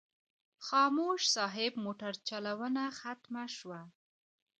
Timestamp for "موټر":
1.85-2.13